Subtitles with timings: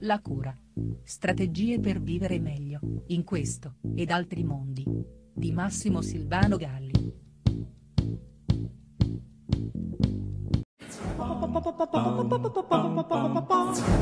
[0.00, 0.56] La cura.
[1.02, 4.84] Strategie per vivere meglio, in questo, ed altri mondi.
[5.32, 7.12] Di Massimo Silvano Galli.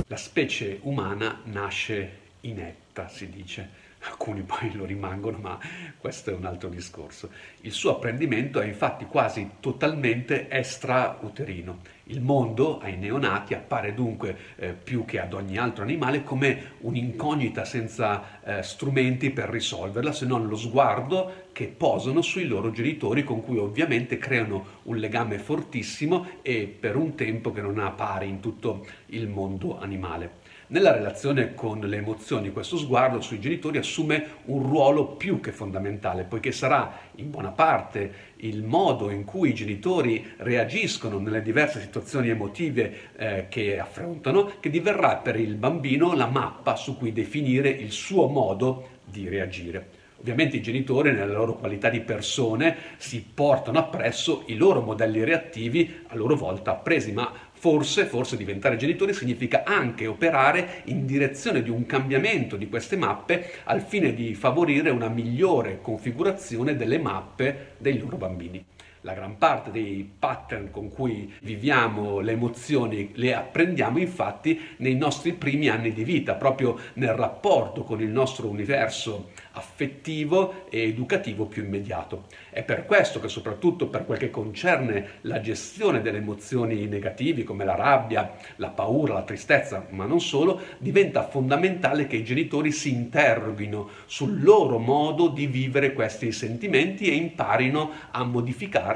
[0.07, 5.59] La specie umana nasce inetta, si dice alcuni poi lo rimangono, ma
[5.99, 7.31] questo è un altro discorso.
[7.63, 11.95] Il suo apprendimento è infatti quasi totalmente extrauterino.
[12.05, 17.65] Il mondo ai neonati appare dunque eh, più che ad ogni altro animale come un'incognita
[17.65, 23.43] senza eh, strumenti per risolverla, se non lo sguardo che posano sui loro genitori con
[23.43, 28.39] cui ovviamente creano un legame fortissimo e per un tempo che non ha pari in
[28.39, 30.45] tutto il mondo animale.
[30.69, 36.25] Nella relazione con le emozioni questo sguardo sui genitori assume un ruolo più che fondamentale,
[36.25, 42.31] poiché sarà in buona parte il modo in cui i genitori reagiscono nelle diverse situazioni
[42.31, 47.93] emotive eh, che affrontano che diverrà per il bambino la mappa su cui definire il
[47.93, 50.05] suo modo di reagire.
[50.19, 56.05] Ovviamente i genitori, nella loro qualità di persone, si portano appresso i loro modelli reattivi
[56.09, 61.71] a loro volta appresi, ma forse, forse diventare genitori significa anche operare in direzione di
[61.71, 67.99] un cambiamento di queste mappe al fine di favorire una migliore configurazione delle mappe dei
[67.99, 68.65] loro bambini.
[69.07, 75.33] La gran parte dei pattern con cui viviamo le emozioni le apprendiamo infatti nei nostri
[75.33, 81.63] primi anni di vita, proprio nel rapporto con il nostro universo affettivo e educativo più
[81.65, 82.25] immediato.
[82.51, 87.65] È per questo che soprattutto per quel che concerne la gestione delle emozioni negative come
[87.65, 92.91] la rabbia, la paura, la tristezza, ma non solo, diventa fondamentale che i genitori si
[92.91, 98.25] interroghino sul loro modo di vivere questi sentimenti e imparino a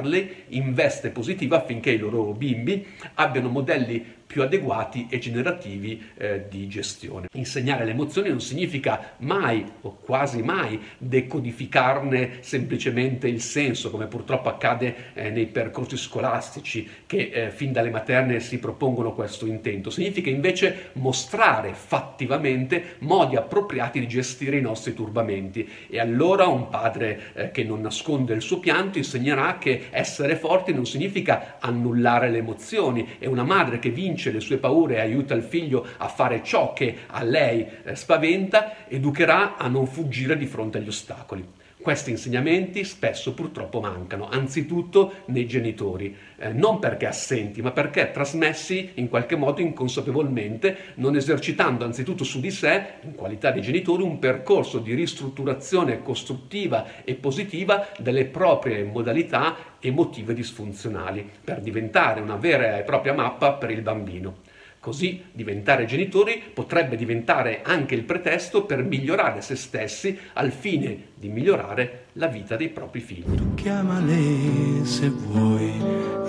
[0.00, 6.44] modificarli in veste positiva affinché i loro bimbi abbiano modelli più adeguati e generativi eh,
[6.48, 7.26] di gestione.
[7.32, 14.48] Insegnare le emozioni non significa mai o quasi mai decodificarne semplicemente il senso, come purtroppo
[14.48, 19.90] accade eh, nei percorsi scolastici che eh, fin dalle materne si propongono questo intento.
[19.90, 27.32] Significa invece mostrare fattivamente modi appropriati di gestire i nostri turbamenti e allora un padre
[27.32, 32.38] eh, che non nasconde il suo pianto insegnerà che essere forti non significa annullare le
[32.38, 36.42] emozioni e una madre che vince le sue paure e aiuta il figlio a fare
[36.42, 41.58] ciò che a lei eh, spaventa, educherà a non fuggire di fronte agli ostacoli.
[41.80, 48.90] Questi insegnamenti spesso purtroppo mancano, anzitutto nei genitori, eh, non perché assenti, ma perché trasmessi
[48.94, 54.18] in qualche modo inconsapevolmente, non esercitando anzitutto su di sé, in qualità di genitori, un
[54.18, 62.78] percorso di ristrutturazione costruttiva e positiva delle proprie modalità emotive disfunzionali, per diventare una vera
[62.78, 64.48] e propria mappa per il bambino.
[64.80, 71.28] Così diventare genitori potrebbe diventare anche il pretesto per migliorare se stessi al fine di
[71.28, 73.34] migliorare la vita dei propri figli.
[73.34, 75.70] Tu chiamale se vuoi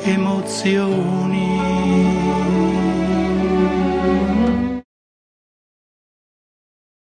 [0.03, 1.50] emozioni